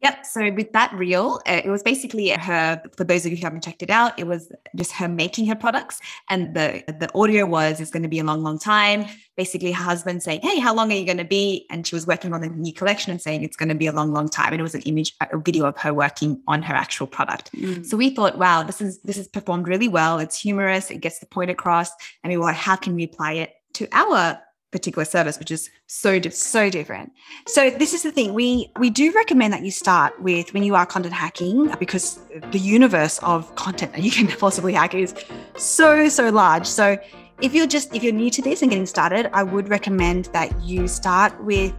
Yep. 0.00 0.26
So 0.26 0.52
with 0.52 0.72
that 0.74 0.92
reel, 0.94 1.40
uh, 1.46 1.60
it 1.64 1.68
was 1.68 1.82
basically 1.82 2.28
her. 2.28 2.80
For 2.96 3.02
those 3.02 3.26
of 3.26 3.32
you 3.32 3.38
who 3.38 3.42
haven't 3.42 3.64
checked 3.64 3.82
it 3.82 3.90
out, 3.90 4.16
it 4.16 4.28
was 4.28 4.52
just 4.76 4.92
her 4.92 5.08
making 5.08 5.46
her 5.46 5.56
products, 5.56 6.00
and 6.30 6.54
the 6.54 6.84
the 6.86 7.10
audio 7.18 7.46
was 7.46 7.80
it's 7.80 7.90
going 7.90 8.04
to 8.04 8.08
be 8.08 8.20
a 8.20 8.24
long, 8.24 8.44
long 8.44 8.60
time. 8.60 9.06
Basically, 9.36 9.72
her 9.72 9.82
husband 9.82 10.22
saying, 10.22 10.40
"Hey, 10.42 10.60
how 10.60 10.72
long 10.72 10.92
are 10.92 10.94
you 10.94 11.04
going 11.04 11.18
to 11.18 11.24
be?" 11.24 11.66
And 11.68 11.84
she 11.84 11.96
was 11.96 12.06
working 12.06 12.32
on 12.32 12.44
a 12.44 12.48
new 12.48 12.72
collection 12.72 13.10
and 13.10 13.20
saying 13.20 13.42
it's 13.42 13.56
going 13.56 13.70
to 13.70 13.74
be 13.74 13.88
a 13.88 13.92
long, 13.92 14.12
long 14.12 14.28
time. 14.28 14.52
And 14.52 14.60
it 14.60 14.62
was 14.62 14.76
an 14.76 14.82
image, 14.82 15.16
a 15.20 15.38
video 15.38 15.64
of 15.64 15.76
her 15.78 15.92
working 15.92 16.40
on 16.46 16.62
her 16.62 16.74
actual 16.74 17.08
product. 17.08 17.50
Mm. 17.52 17.84
So 17.84 17.96
we 17.96 18.10
thought, 18.10 18.38
wow, 18.38 18.62
this 18.62 18.80
is 18.80 19.00
this 19.02 19.16
is 19.16 19.26
performed 19.26 19.66
really 19.66 19.88
well. 19.88 20.20
It's 20.20 20.40
humorous. 20.40 20.92
It 20.92 21.00
gets 21.00 21.18
the 21.18 21.26
point 21.26 21.50
across. 21.50 21.90
And 22.22 22.30
we 22.30 22.36
were 22.36 22.44
like, 22.44 22.56
how 22.56 22.76
can 22.76 22.94
we 22.94 23.02
apply 23.02 23.32
it 23.32 23.54
to 23.74 23.88
our 23.92 24.40
particular 24.70 25.04
service, 25.04 25.38
which 25.38 25.50
is 25.50 25.70
so 25.86 26.18
di- 26.18 26.30
so 26.30 26.68
different. 26.68 27.12
So 27.46 27.70
this 27.70 27.94
is 27.94 28.02
the 28.02 28.12
thing 28.12 28.34
we 28.34 28.70
we 28.78 28.90
do 28.90 29.12
recommend 29.12 29.52
that 29.52 29.62
you 29.62 29.70
start 29.70 30.20
with 30.20 30.52
when 30.52 30.62
you 30.62 30.74
are 30.74 30.86
content 30.86 31.14
hacking 31.14 31.72
because 31.78 32.20
the 32.52 32.58
universe 32.58 33.18
of 33.22 33.54
content 33.54 33.92
that 33.92 34.02
you 34.02 34.10
can 34.10 34.26
possibly 34.38 34.72
hack 34.72 34.94
is 34.94 35.14
so 35.56 36.08
so 36.08 36.28
large. 36.28 36.66
So 36.66 36.98
if 37.40 37.54
you're 37.54 37.66
just 37.66 37.94
if 37.94 38.02
you're 38.02 38.12
new 38.12 38.30
to 38.30 38.42
this 38.42 38.62
and 38.62 38.70
getting 38.70 38.86
started, 38.86 39.30
I 39.32 39.42
would 39.42 39.68
recommend 39.68 40.26
that 40.26 40.60
you 40.62 40.88
start 40.88 41.32
with 41.42 41.72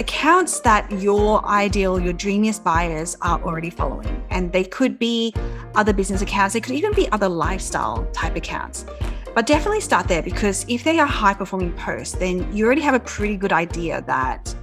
accounts 0.00 0.60
that 0.60 0.90
your 0.92 1.44
ideal, 1.46 2.00
your 2.00 2.14
dreamiest 2.14 2.64
buyers 2.64 3.16
are 3.20 3.40
already 3.44 3.70
following. 3.70 4.24
And 4.30 4.50
they 4.50 4.64
could 4.64 4.98
be 4.98 5.32
other 5.74 5.92
business 5.92 6.22
accounts, 6.22 6.54
they 6.54 6.60
could 6.60 6.74
even 6.74 6.92
be 6.94 7.08
other 7.12 7.28
lifestyle 7.28 8.06
type 8.12 8.34
accounts. 8.34 8.86
But 9.34 9.46
definitely 9.46 9.80
start 9.80 10.08
there 10.08 10.22
because 10.22 10.66
if 10.68 10.82
they 10.82 10.98
are 10.98 11.06
high 11.06 11.34
performing 11.34 11.72
posts, 11.74 12.16
then 12.16 12.54
you 12.54 12.66
already 12.66 12.80
have 12.80 12.94
a 12.94 13.00
pretty 13.00 13.36
good 13.36 13.52
idea 13.52 14.02
that 14.02 14.54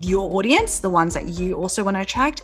your 0.00 0.30
audience, 0.36 0.80
the 0.80 0.90
ones 0.90 1.14
that 1.14 1.28
you 1.28 1.54
also 1.54 1.82
want 1.82 1.96
to 1.96 2.02
attract, 2.02 2.42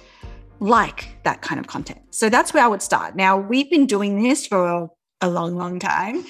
like 0.61 1.23
that 1.25 1.43
kind 1.43 1.61
of 1.61 1.67
content. 1.67 2.01
So 2.11 2.29
that's 2.29 2.55
where 2.55 2.65
I 2.65 2.69
would 2.69 2.83
start. 2.83 3.17
Now, 3.17 3.37
we've 3.37 3.71
been 3.71 3.87
doing 3.87 4.23
this 4.23 4.47
for 4.47 4.89
a 5.21 5.29
long, 5.29 5.57
long 5.57 5.79
time, 5.79 6.25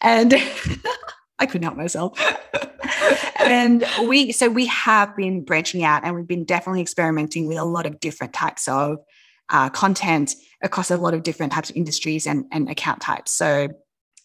and 0.00 0.34
I 1.38 1.46
couldn't 1.46 1.62
help 1.62 1.76
myself. 1.76 2.20
and 3.38 3.84
we, 4.06 4.32
so 4.32 4.48
we 4.48 4.66
have 4.66 5.16
been 5.16 5.44
branching 5.44 5.84
out 5.84 6.04
and 6.04 6.14
we've 6.14 6.26
been 6.26 6.44
definitely 6.44 6.82
experimenting 6.82 7.46
with 7.46 7.58
a 7.58 7.64
lot 7.64 7.86
of 7.86 8.00
different 8.00 8.32
types 8.32 8.68
of 8.68 8.98
uh, 9.48 9.70
content 9.70 10.34
across 10.62 10.90
a 10.90 10.96
lot 10.96 11.14
of 11.14 11.22
different 11.22 11.52
types 11.52 11.70
of 11.70 11.76
industries 11.76 12.26
and, 12.26 12.44
and 12.52 12.68
account 12.68 13.00
types. 13.00 13.30
So 13.30 13.68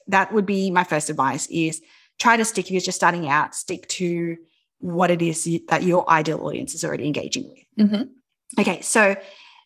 that 0.07 0.33
would 0.33 0.45
be 0.45 0.71
my 0.71 0.83
first 0.83 1.09
advice 1.09 1.47
is 1.47 1.81
try 2.19 2.38
to 2.38 2.45
stick 2.45 2.65
if 2.65 2.71
you're 2.71 2.81
just 2.81 2.97
starting 2.97 3.27
out 3.27 3.55
stick 3.55 3.88
to 3.88 4.38
what 4.79 5.09
it 5.09 5.21
is 5.21 5.50
that 5.67 5.83
your 5.83 6.09
ideal 6.09 6.39
audience 6.45 6.74
is 6.75 6.83
already 6.83 7.05
engaging 7.05 7.50
with. 7.50 7.89
Mm-hmm. 7.89 8.62
okay 8.62 8.81
so 8.81 9.15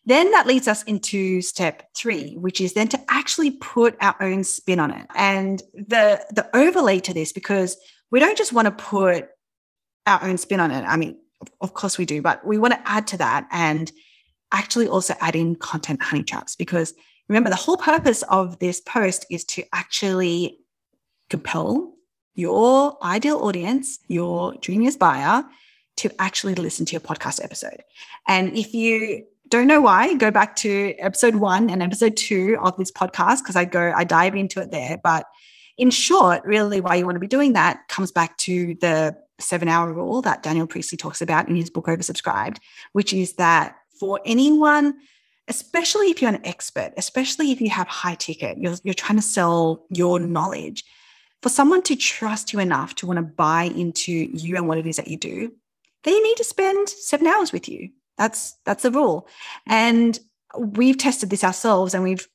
then 0.06 0.30
that 0.32 0.46
leads 0.46 0.66
us 0.66 0.82
into 0.84 1.42
step 1.42 1.88
three 1.94 2.34
which 2.36 2.60
is 2.60 2.72
then 2.72 2.88
to 2.88 3.00
actually 3.08 3.50
put 3.52 3.96
our 4.00 4.16
own 4.20 4.44
spin 4.44 4.80
on 4.80 4.90
it. 4.90 5.06
And 5.14 5.62
the 5.74 6.24
the 6.30 6.48
overlay 6.56 7.00
to 7.00 7.14
this 7.14 7.32
because 7.32 7.76
we 8.10 8.18
don't 8.18 8.38
just 8.38 8.52
want 8.52 8.66
to 8.66 8.72
put 8.72 9.28
our 10.06 10.24
own 10.24 10.38
spin 10.38 10.60
on 10.60 10.70
it. 10.70 10.82
I 10.82 10.96
mean 10.96 11.18
of 11.60 11.74
course 11.74 11.98
we 11.98 12.04
do 12.04 12.22
but 12.22 12.44
we 12.46 12.58
want 12.58 12.74
to 12.74 12.88
add 12.88 13.06
to 13.08 13.16
that 13.18 13.46
and 13.50 13.92
actually 14.52 14.88
also 14.88 15.14
add 15.20 15.36
in 15.36 15.54
content 15.54 16.02
honey 16.02 16.22
traps 16.22 16.56
because 16.56 16.94
Remember, 17.30 17.48
the 17.48 17.54
whole 17.54 17.76
purpose 17.76 18.22
of 18.24 18.58
this 18.58 18.80
post 18.80 19.24
is 19.30 19.44
to 19.44 19.62
actually 19.72 20.58
compel 21.28 21.94
your 22.34 22.98
ideal 23.04 23.38
audience, 23.38 24.00
your 24.08 24.54
dreamiest 24.60 24.98
buyer, 24.98 25.44
to 25.98 26.10
actually 26.20 26.56
listen 26.56 26.84
to 26.86 26.92
your 26.92 27.00
podcast 27.00 27.42
episode. 27.44 27.84
And 28.26 28.58
if 28.58 28.74
you 28.74 29.26
don't 29.48 29.68
know 29.68 29.80
why, 29.80 30.14
go 30.14 30.32
back 30.32 30.56
to 30.56 30.92
episode 30.98 31.36
one 31.36 31.70
and 31.70 31.84
episode 31.84 32.16
two 32.16 32.58
of 32.62 32.76
this 32.76 32.90
podcast 32.90 33.42
because 33.42 33.54
I 33.54 33.64
go, 33.64 33.92
I 33.94 34.02
dive 34.02 34.34
into 34.34 34.60
it 34.60 34.72
there. 34.72 34.98
But 35.00 35.24
in 35.78 35.92
short, 35.92 36.44
really, 36.44 36.80
why 36.80 36.96
you 36.96 37.04
want 37.04 37.14
to 37.14 37.20
be 37.20 37.28
doing 37.28 37.52
that 37.52 37.86
comes 37.86 38.10
back 38.10 38.38
to 38.38 38.74
the 38.80 39.16
seven 39.38 39.68
hour 39.68 39.92
rule 39.92 40.20
that 40.22 40.42
Daniel 40.42 40.66
Priestley 40.66 40.98
talks 40.98 41.22
about 41.22 41.48
in 41.48 41.54
his 41.54 41.70
book 41.70 41.86
Oversubscribed, 41.86 42.56
which 42.92 43.12
is 43.12 43.34
that 43.34 43.76
for 44.00 44.18
anyone 44.24 44.94
especially 45.50 46.10
if 46.10 46.22
you're 46.22 46.32
an 46.32 46.46
expert, 46.46 46.92
especially 46.96 47.50
if 47.50 47.60
you 47.60 47.68
have 47.68 47.88
high 47.88 48.14
ticket, 48.14 48.56
you're, 48.56 48.76
you're 48.84 48.94
trying 48.94 49.18
to 49.18 49.22
sell 49.22 49.84
your 49.90 50.18
knowledge. 50.20 50.84
For 51.42 51.48
someone 51.48 51.82
to 51.82 51.96
trust 51.96 52.52
you 52.52 52.60
enough 52.60 52.94
to 52.96 53.06
want 53.06 53.18
to 53.18 53.22
buy 53.22 53.64
into 53.64 54.12
you 54.12 54.56
and 54.56 54.68
what 54.68 54.78
it 54.78 54.86
is 54.86 54.96
that 54.96 55.08
you 55.08 55.16
do, 55.16 55.52
they 56.04 56.18
need 56.18 56.36
to 56.36 56.44
spend 56.44 56.88
seven 56.88 57.26
hours 57.26 57.52
with 57.52 57.68
you. 57.68 57.90
That's 58.16 58.56
that's 58.64 58.84
the 58.84 58.90
rule. 58.90 59.26
And 59.66 60.18
we've 60.56 60.98
tested 60.98 61.30
this 61.30 61.42
ourselves 61.42 61.94
and 61.94 62.04
we've 62.04 62.28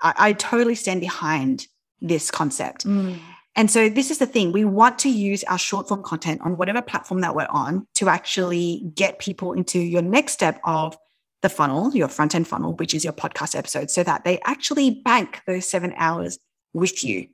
I, 0.00 0.14
I 0.16 0.32
totally 0.32 0.74
stand 0.74 1.00
behind 1.00 1.66
this 2.00 2.30
concept. 2.30 2.86
Mm. 2.86 3.18
And 3.54 3.70
so 3.70 3.88
this 3.88 4.10
is 4.10 4.18
the 4.18 4.26
thing. 4.26 4.52
We 4.52 4.64
want 4.64 4.98
to 5.00 5.10
use 5.10 5.44
our 5.44 5.58
short 5.58 5.88
form 5.88 6.02
content 6.02 6.40
on 6.42 6.56
whatever 6.56 6.80
platform 6.80 7.20
that 7.20 7.34
we're 7.34 7.46
on 7.50 7.86
to 7.96 8.08
actually 8.08 8.90
get 8.94 9.18
people 9.18 9.52
into 9.52 9.78
your 9.78 10.02
next 10.02 10.32
step 10.32 10.60
of 10.64 10.96
the 11.42 11.48
funnel, 11.48 11.94
your 11.94 12.08
front 12.08 12.34
end 12.34 12.48
funnel, 12.48 12.74
which 12.74 12.94
is 12.94 13.04
your 13.04 13.12
podcast 13.12 13.56
episode, 13.56 13.90
so 13.90 14.02
that 14.02 14.24
they 14.24 14.40
actually 14.44 15.02
bank 15.04 15.42
those 15.46 15.68
seven 15.68 15.92
hours 15.96 16.38
with 16.72 17.04
you 17.04 17.28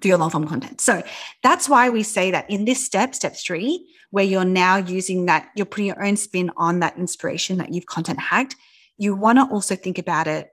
through 0.00 0.10
your 0.10 0.18
long 0.18 0.30
form 0.30 0.46
content. 0.46 0.80
So 0.80 1.02
that's 1.42 1.68
why 1.68 1.90
we 1.90 2.02
say 2.02 2.30
that 2.30 2.48
in 2.48 2.64
this 2.64 2.84
step, 2.84 3.14
step 3.14 3.36
three, 3.36 3.86
where 4.10 4.24
you're 4.24 4.44
now 4.44 4.76
using 4.76 5.26
that, 5.26 5.50
you're 5.56 5.66
putting 5.66 5.86
your 5.86 6.04
own 6.04 6.16
spin 6.16 6.50
on 6.56 6.80
that 6.80 6.96
inspiration 6.96 7.58
that 7.58 7.72
you've 7.72 7.86
content 7.86 8.20
hacked, 8.20 8.56
you 8.98 9.14
want 9.14 9.38
to 9.38 9.44
also 9.52 9.74
think 9.74 9.98
about 9.98 10.26
it. 10.26 10.50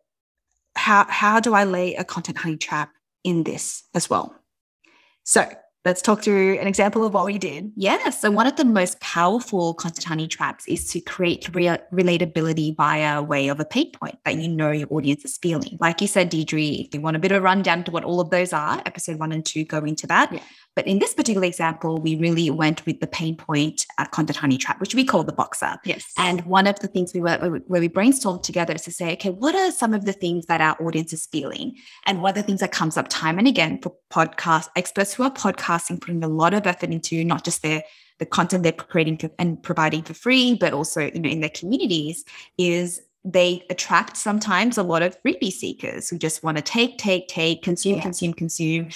How, 0.75 1.05
how 1.09 1.39
do 1.39 1.53
I 1.53 1.65
lay 1.65 1.95
a 1.95 2.03
content 2.03 2.37
honey 2.37 2.57
trap 2.57 2.91
in 3.23 3.43
this 3.43 3.83
as 3.93 4.09
well? 4.09 4.35
So 5.23 5.49
Let's 5.85 6.01
talk 6.01 6.21
through 6.21 6.59
an 6.59 6.67
example 6.67 7.05
of 7.05 7.13
what 7.13 7.25
we 7.25 7.37
did. 7.37 7.71
Yeah. 7.77 8.09
So, 8.09 8.29
one 8.29 8.47
of 8.47 8.57
the 8.57 8.65
most 8.65 8.99
powerful 8.99 9.73
content 9.73 10.03
honey 10.03 10.27
traps 10.27 10.67
is 10.67 10.89
to 10.91 10.99
create 10.99 11.49
re- 11.55 11.79
relatability 11.93 12.75
via 12.75 13.23
way 13.23 13.47
of 13.47 13.61
a 13.61 13.65
pain 13.65 13.89
point 13.93 14.17
that 14.25 14.35
you 14.35 14.49
know 14.49 14.71
your 14.71 14.89
audience 14.91 15.23
is 15.23 15.37
feeling. 15.37 15.77
Like 15.79 16.01
you 16.01 16.07
said, 16.07 16.29
Deirdre, 16.29 16.59
if 16.59 16.93
you 16.93 16.99
want 16.99 17.15
a 17.15 17.19
bit 17.19 17.31
of 17.31 17.37
a 17.37 17.41
rundown 17.41 17.85
to 17.85 17.91
what 17.91 18.03
all 18.03 18.19
of 18.19 18.29
those 18.29 18.51
are, 18.51 18.81
episode 18.85 19.19
one 19.19 19.31
and 19.31 19.45
two 19.45 19.63
go 19.63 19.77
into 19.79 20.05
that. 20.07 20.33
Yeah. 20.33 20.41
But 20.75 20.87
in 20.87 20.99
this 20.99 21.13
particular 21.13 21.45
example, 21.45 21.97
we 21.97 22.15
really 22.15 22.49
went 22.49 22.85
with 22.85 22.99
the 22.99 23.07
pain 23.07 23.35
point 23.35 23.85
uh, 23.97 24.05
content 24.05 24.37
honey 24.37 24.57
trap, 24.57 24.79
which 24.79 24.95
we 24.95 25.03
call 25.03 25.23
the 25.23 25.33
boxer. 25.33 25.77
Yes. 25.83 26.05
And 26.17 26.45
one 26.45 26.67
of 26.67 26.79
the 26.79 26.87
things 26.87 27.13
we 27.13 27.21
were 27.21 27.61
where 27.67 27.81
we 27.81 27.89
brainstormed 27.89 28.43
together 28.43 28.73
is 28.73 28.83
to 28.83 28.91
say, 28.91 29.13
okay, 29.13 29.29
what 29.29 29.55
are 29.55 29.71
some 29.71 29.93
of 29.93 30.05
the 30.05 30.13
things 30.13 30.45
that 30.45 30.61
our 30.61 30.81
audience 30.81 31.11
is 31.13 31.25
feeling, 31.25 31.75
and 32.05 32.21
what 32.21 32.37
are 32.37 32.41
the 32.41 32.43
things 32.43 32.59
that 32.59 32.71
comes 32.71 32.97
up 32.97 33.07
time 33.09 33.39
and 33.39 33.47
again 33.47 33.79
for 33.81 33.93
podcast 34.09 34.69
experts 34.75 35.13
who 35.13 35.23
are 35.23 35.31
podcasting, 35.69 36.01
putting 36.01 36.23
a 36.23 36.27
lot 36.27 36.53
of 36.53 36.65
effort 36.65 36.89
into 36.89 37.23
not 37.23 37.43
just 37.43 37.61
their 37.61 37.83
the 38.19 38.25
content 38.25 38.63
they're 38.63 38.73
creating 38.73 39.17
and 39.39 39.61
providing 39.63 40.03
for 40.03 40.13
free, 40.13 40.53
but 40.53 40.73
also 40.73 41.01
you 41.01 41.19
know, 41.19 41.29
in 41.29 41.39
their 41.39 41.49
communities 41.49 42.25
is 42.57 43.01
they 43.23 43.65
attract 43.69 44.17
sometimes 44.17 44.77
a 44.77 44.83
lot 44.83 45.01
of 45.01 45.21
freebie 45.23 45.51
seekers 45.51 46.09
who 46.09 46.17
just 46.17 46.43
want 46.43 46.57
to 46.57 46.63
take, 46.63 46.97
take, 46.97 47.27
take, 47.27 47.63
consume, 47.63 47.95
yeah. 47.95 48.01
consume, 48.01 48.33
consume 48.33 48.89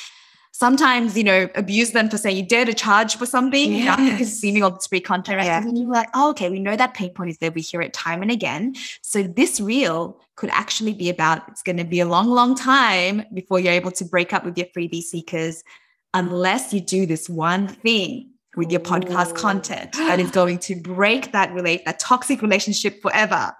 sometimes, 0.54 1.18
you 1.18 1.24
know, 1.24 1.50
abuse 1.56 1.92
them 1.92 2.10
for 2.10 2.18
saying 2.18 2.38
you 2.38 2.46
dare 2.46 2.64
to 2.64 2.74
charge 2.74 3.18
for 3.18 3.26
something 3.26 3.74
yes. 3.74 3.88
after 3.88 4.18
consuming 4.18 4.64
all 4.64 4.72
this 4.72 4.88
free 4.88 5.02
content. 5.02 5.38
Right? 5.38 5.46
Yeah. 5.46 5.62
And 5.62 5.78
you're 5.78 5.90
like, 5.90 6.10
oh, 6.14 6.30
okay, 6.30 6.50
we 6.50 6.60
know 6.60 6.76
that 6.76 6.94
pain 6.94 7.10
point 7.10 7.32
is 7.32 7.38
there. 7.40 7.52
We 7.52 7.62
hear 7.62 7.82
it 7.82 7.92
time 7.94 8.22
and 8.22 8.32
again. 8.32 8.76
So 9.02 9.24
this 9.24 9.60
reel 9.60 10.22
could 10.36 10.52
actually 10.52 10.94
be 10.94 11.10
about 11.10 11.42
it's 11.50 11.64
going 11.64 11.78
to 11.78 11.84
be 11.84 12.00
a 12.00 12.06
long, 12.06 12.30
long 12.30 12.56
time 12.56 13.24
before 13.34 13.60
you're 13.60 13.74
able 13.74 13.92
to 13.92 14.06
break 14.06 14.32
up 14.32 14.46
with 14.46 14.58
your 14.58 14.68
freebie 14.68 15.02
seekers 15.02 15.64
unless 16.14 16.74
you 16.74 16.80
do 16.80 17.06
this 17.06 17.30
one 17.30 17.68
thing 17.68 18.30
with 18.56 18.72
your 18.72 18.82
podcast 18.82 19.36
content 19.36 19.94
that 19.94 20.20
is 20.20 20.30
going 20.30 20.60
to 20.60 20.76
break 20.76 21.32
that 21.32 21.52
relate 21.54 21.84
that 21.86 22.00
toxic 22.00 22.42
relationship 22.42 23.02
forever. 23.02 23.54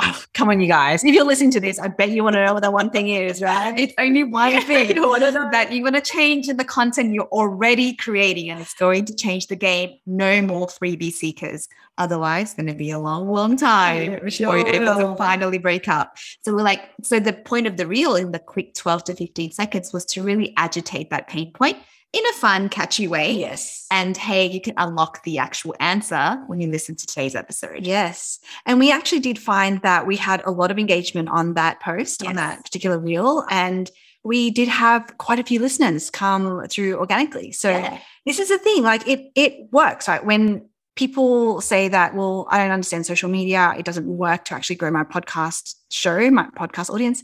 Oh, 0.00 0.22
come 0.32 0.48
on, 0.48 0.60
you 0.60 0.68
guys. 0.68 1.02
If 1.02 1.12
you're 1.12 1.24
listening 1.24 1.50
to 1.52 1.60
this, 1.60 1.78
I 1.78 1.88
bet 1.88 2.10
you 2.10 2.22
want 2.22 2.34
to 2.34 2.44
know 2.44 2.54
what 2.54 2.62
that 2.62 2.72
one 2.72 2.90
thing 2.90 3.08
is, 3.08 3.42
right? 3.42 3.78
It's 3.78 3.94
only 3.98 4.22
one 4.22 4.60
thing 4.62 4.88
that 4.94 5.72
you 5.72 5.82
want 5.82 5.96
to 5.96 6.00
change 6.00 6.48
in 6.48 6.56
the 6.56 6.64
content 6.64 7.12
you're 7.12 7.24
already 7.26 7.94
creating, 7.94 8.50
and 8.50 8.60
it's 8.60 8.74
going 8.74 9.06
to 9.06 9.14
change 9.14 9.48
the 9.48 9.56
game. 9.56 9.98
No 10.06 10.40
more 10.42 10.68
freebie 10.68 11.12
seekers. 11.12 11.68
Otherwise, 11.98 12.48
it's 12.48 12.54
going 12.54 12.66
to 12.66 12.74
be 12.74 12.90
a 12.90 12.98
long, 12.98 13.28
long 13.28 13.56
time 13.56 14.20
yeah, 14.28 14.54
able 14.54 14.94
to 14.94 15.16
finally 15.16 15.58
break 15.58 15.88
up. 15.88 16.16
So 16.42 16.54
we're 16.54 16.62
like, 16.62 16.82
so 17.02 17.18
the 17.18 17.32
point 17.32 17.66
of 17.66 17.76
the 17.76 17.86
reel 17.88 18.14
in 18.14 18.30
the 18.30 18.38
quick 18.38 18.74
12 18.74 19.04
to 19.04 19.14
15 19.16 19.50
seconds 19.50 19.92
was 19.92 20.04
to 20.06 20.22
really 20.22 20.54
agitate 20.56 21.10
that 21.10 21.26
pain 21.26 21.52
point 21.52 21.76
in 22.12 22.26
a 22.26 22.32
fun, 22.34 22.68
catchy 22.68 23.06
way. 23.06 23.32
Yes. 23.32 23.86
And 23.90 24.16
hey, 24.16 24.46
you 24.46 24.60
can 24.60 24.74
unlock 24.76 25.22
the 25.24 25.38
actual 25.38 25.74
answer 25.78 26.42
when 26.46 26.60
you 26.60 26.70
listen 26.70 26.96
to 26.96 27.06
today's 27.06 27.34
episode. 27.34 27.86
Yes. 27.86 28.38
And 28.64 28.78
we 28.78 28.90
actually 28.90 29.20
did 29.20 29.38
find 29.38 29.82
that 29.82 30.06
we 30.06 30.16
had 30.16 30.42
a 30.44 30.50
lot 30.50 30.70
of 30.70 30.78
engagement 30.78 31.28
on 31.28 31.54
that 31.54 31.80
post, 31.80 32.22
yes. 32.22 32.30
on 32.30 32.36
that 32.36 32.64
particular 32.64 32.98
reel. 32.98 33.44
And 33.50 33.90
we 34.24 34.50
did 34.50 34.68
have 34.68 35.16
quite 35.18 35.38
a 35.38 35.44
few 35.44 35.60
listeners 35.60 36.10
come 36.10 36.66
through 36.68 36.96
organically. 36.96 37.52
So 37.52 37.70
yeah. 37.70 38.00
this 38.24 38.38
is 38.38 38.48
the 38.48 38.58
thing, 38.58 38.82
like 38.82 39.06
it 39.06 39.30
it 39.34 39.68
works, 39.70 40.08
right? 40.08 40.24
When 40.24 40.68
people 40.96 41.60
say 41.60 41.88
that, 41.88 42.14
well, 42.14 42.48
I 42.50 42.58
don't 42.58 42.72
understand 42.72 43.06
social 43.06 43.30
media, 43.30 43.74
it 43.78 43.84
doesn't 43.84 44.06
work 44.06 44.44
to 44.46 44.54
actually 44.54 44.76
grow 44.76 44.90
my 44.90 45.04
podcast 45.04 45.76
show, 45.90 46.30
my 46.30 46.48
podcast 46.56 46.90
audience. 46.90 47.22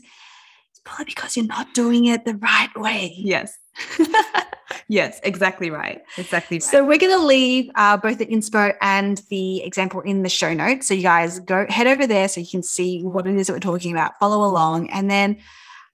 It's 0.71 0.81
probably 0.83 1.05
because 1.05 1.35
you're 1.35 1.45
not 1.45 1.73
doing 1.73 2.05
it 2.05 2.23
the 2.23 2.35
right 2.35 2.69
way. 2.75 3.13
Yes. 3.17 3.57
yes, 4.87 5.19
exactly 5.23 5.69
right. 5.69 6.03
Exactly 6.17 6.55
right. 6.55 6.63
So 6.63 6.85
we're 6.85 6.97
going 6.97 7.17
to 7.17 7.25
leave 7.25 7.69
uh, 7.75 7.97
both 7.97 8.17
the 8.17 8.25
inspo 8.25 8.75
and 8.81 9.21
the 9.29 9.63
example 9.63 10.01
in 10.01 10.23
the 10.23 10.29
show 10.29 10.53
notes. 10.53 10.87
So 10.87 10.93
you 10.93 11.03
guys 11.03 11.39
go 11.39 11.65
head 11.69 11.87
over 11.87 12.07
there 12.07 12.27
so 12.27 12.41
you 12.41 12.47
can 12.47 12.63
see 12.63 13.01
what 13.03 13.27
it 13.27 13.35
is 13.35 13.47
that 13.47 13.53
we're 13.53 13.59
talking 13.59 13.91
about. 13.91 14.19
Follow 14.19 14.47
along, 14.47 14.89
and 14.89 15.09
then 15.09 15.37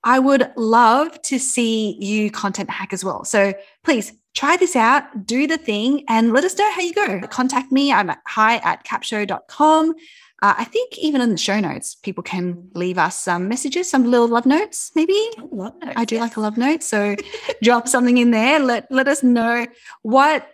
I 0.04 0.20
would 0.20 0.52
love 0.56 1.22
to 1.24 1.38
see 1.38 1.98
you 2.00 2.32
content 2.32 2.70
hack 2.70 2.94
as 2.94 3.04
well. 3.04 3.24
So 3.24 3.54
please 3.84 4.14
try 4.34 4.58
this 4.58 4.76
out, 4.76 5.26
do 5.26 5.46
the 5.46 5.58
thing, 5.58 6.04
and 6.08 6.34
let 6.34 6.44
us 6.44 6.58
know 6.58 6.72
how 6.72 6.82
you 6.82 6.94
go. 6.94 7.22
Contact 7.28 7.72
me. 7.72 7.92
I'm 7.92 8.10
at 8.10 8.20
hi 8.26 8.58
at 8.58 8.86
capsho.com. 8.86 9.94
Uh, 10.42 10.56
I 10.58 10.64
think 10.64 10.98
even 10.98 11.22
in 11.22 11.30
the 11.30 11.38
show 11.38 11.60
notes, 11.60 11.96
people 11.96 12.24
can 12.24 12.70
leave 12.74 12.98
us 12.98 13.18
some 13.18 13.48
messages, 13.48 13.90
some 13.90 14.06
little 14.06 14.28
love 14.28 14.48
notes, 14.48 14.92
maybe. 14.96 15.30
Love 15.52 15.76
notes, 15.84 15.94
I 15.96 16.06
do 16.06 16.16
yes. 16.16 16.22
like 16.22 16.38
a 16.38 16.42
love 16.42 16.58
note. 16.58 16.82
So 16.82 17.16
drop 17.64 17.88
something 17.88 18.18
in 18.18 18.32
there. 18.32 18.60
Let, 18.60 18.92
let 18.92 19.08
us 19.08 19.22
know 19.22 19.68
what 20.02 20.48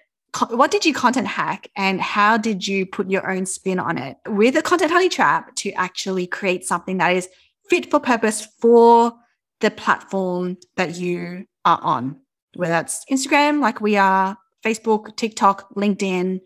what 0.50 0.70
did 0.70 0.86
you 0.86 0.94
content 0.94 1.26
hack 1.26 1.70
and 1.76 2.00
how 2.00 2.38
did 2.38 2.68
you 2.68 2.86
put 2.86 3.10
your 3.10 3.32
own 3.32 3.46
spin 3.46 3.80
on 3.80 3.98
it 3.98 4.18
with 4.28 4.56
a 4.56 4.62
content 4.62 4.92
honey 4.92 5.10
trap 5.10 5.56
to 5.56 5.72
actually 5.72 6.28
create 6.28 6.64
something 6.64 6.98
that 6.98 7.16
is 7.16 7.28
fit 7.70 7.90
for 7.90 8.00
purpose 8.00 8.48
for 8.60 9.14
the 9.62 9.72
platform 9.72 10.58
that 10.76 10.96
you 10.96 11.46
are 11.66 11.80
on, 11.82 12.20
whether 12.56 12.72
that's 12.72 13.04
Instagram, 13.10 13.62
like 13.62 13.82
we 13.82 13.96
are, 13.96 14.38
Facebook, 14.64 15.16
TikTok, 15.16 15.74
LinkedIn, 15.76 16.42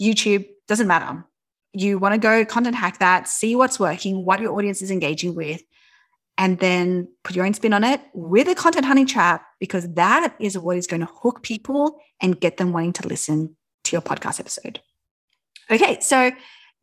YouTube, 0.00 0.46
doesn't 0.66 0.86
matter 0.86 1.24
you 1.72 1.98
want 1.98 2.14
to 2.14 2.18
go 2.18 2.44
content 2.44 2.76
hack 2.76 2.98
that, 2.98 3.28
see 3.28 3.54
what's 3.54 3.78
working, 3.78 4.24
what 4.24 4.40
your 4.40 4.54
audience 4.54 4.82
is 4.82 4.90
engaging 4.90 5.34
with, 5.34 5.62
and 6.36 6.58
then 6.58 7.08
put 7.24 7.34
your 7.36 7.44
own 7.44 7.54
spin 7.54 7.72
on 7.72 7.84
it 7.84 8.00
with 8.14 8.48
a 8.48 8.54
content 8.54 8.86
honey 8.86 9.04
trap, 9.04 9.44
because 9.60 9.92
that 9.94 10.34
is 10.40 10.56
what 10.56 10.76
is 10.76 10.86
going 10.86 11.00
to 11.00 11.08
hook 11.22 11.42
people 11.42 12.00
and 12.20 12.40
get 12.40 12.56
them 12.56 12.72
wanting 12.72 12.92
to 12.94 13.08
listen 13.08 13.56
to 13.84 13.92
your 13.92 14.02
podcast 14.02 14.40
episode. 14.40 14.80
Okay, 15.70 15.98
so 16.00 16.30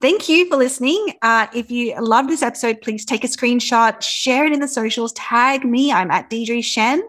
Thank 0.01 0.27
you 0.27 0.47
for 0.49 0.57
listening. 0.57 1.13
Uh, 1.21 1.47
if 1.53 1.71
you 1.71 1.99
love 1.99 2.27
this 2.27 2.43
episode, 2.43 2.81
please 2.81 3.05
take 3.05 3.23
a 3.23 3.27
screenshot, 3.27 4.01
share 4.01 4.45
it 4.45 4.51
in 4.51 4.59
the 4.59 4.67
socials, 4.67 5.13
tag 5.13 5.63
me. 5.63 5.91
I'm 5.91 6.11
at 6.11 6.29
Deirdre 6.29 6.57
Tshien. 6.57 6.99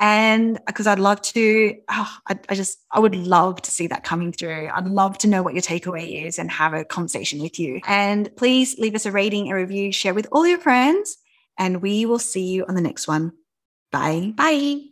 And 0.00 0.58
because 0.66 0.86
I'd 0.86 0.98
love 0.98 1.20
to, 1.22 1.76
oh, 1.90 2.16
I, 2.26 2.38
I 2.48 2.54
just, 2.54 2.78
I 2.90 3.00
would 3.00 3.14
love 3.14 3.60
to 3.62 3.70
see 3.70 3.86
that 3.86 4.02
coming 4.02 4.32
through. 4.32 4.70
I'd 4.74 4.88
love 4.88 5.18
to 5.18 5.28
know 5.28 5.42
what 5.42 5.54
your 5.54 5.62
takeaway 5.62 6.26
is 6.26 6.38
and 6.38 6.50
have 6.50 6.72
a 6.72 6.84
conversation 6.84 7.40
with 7.40 7.58
you. 7.58 7.80
And 7.86 8.34
please 8.36 8.78
leave 8.78 8.94
us 8.94 9.06
a 9.06 9.12
rating, 9.12 9.50
a 9.50 9.54
review, 9.54 9.92
share 9.92 10.14
with 10.14 10.26
all 10.32 10.46
your 10.46 10.58
friends, 10.58 11.18
and 11.58 11.82
we 11.82 12.06
will 12.06 12.18
see 12.18 12.46
you 12.46 12.64
on 12.66 12.74
the 12.74 12.80
next 12.80 13.06
one. 13.06 13.32
Bye. 13.92 14.32
Bye. 14.34 14.91